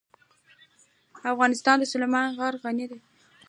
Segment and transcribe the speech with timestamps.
[1.31, 2.99] افغانستان په سلیمان غر غني دی.